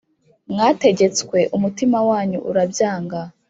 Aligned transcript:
mwategetswe 0.51 1.37
umutima 1.57 1.97
wanjye 2.09 2.37
urabyanga, 2.49 3.19